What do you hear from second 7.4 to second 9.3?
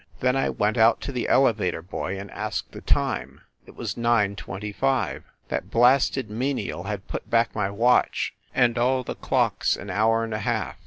my watch and all the